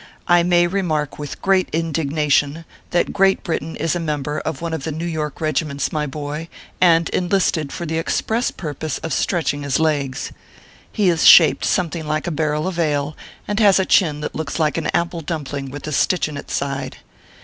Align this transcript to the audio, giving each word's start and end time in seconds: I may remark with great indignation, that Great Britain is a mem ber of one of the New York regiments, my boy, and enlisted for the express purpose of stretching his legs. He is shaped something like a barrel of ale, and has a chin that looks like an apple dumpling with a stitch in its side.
I 0.27 0.41
may 0.41 0.65
remark 0.65 1.19
with 1.19 1.43
great 1.43 1.69
indignation, 1.71 2.65
that 2.89 3.13
Great 3.13 3.43
Britain 3.43 3.75
is 3.75 3.95
a 3.95 3.99
mem 3.99 4.23
ber 4.23 4.39
of 4.39 4.59
one 4.59 4.73
of 4.73 4.83
the 4.83 4.91
New 4.91 5.05
York 5.05 5.39
regiments, 5.39 5.91
my 5.91 6.07
boy, 6.07 6.49
and 6.81 7.07
enlisted 7.09 7.71
for 7.71 7.85
the 7.85 7.99
express 7.99 8.49
purpose 8.49 8.97
of 9.03 9.13
stretching 9.13 9.61
his 9.61 9.79
legs. 9.79 10.31
He 10.91 11.09
is 11.09 11.27
shaped 11.27 11.65
something 11.65 12.07
like 12.07 12.25
a 12.25 12.31
barrel 12.31 12.67
of 12.67 12.79
ale, 12.79 13.15
and 13.47 13.59
has 13.59 13.77
a 13.79 13.85
chin 13.85 14.21
that 14.21 14.33
looks 14.33 14.57
like 14.57 14.75
an 14.79 14.89
apple 14.91 15.21
dumpling 15.21 15.69
with 15.69 15.85
a 15.85 15.91
stitch 15.91 16.27
in 16.27 16.35
its 16.35 16.55
side. 16.55 16.97